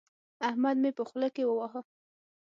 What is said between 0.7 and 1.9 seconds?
مې په خوله کې وواهه.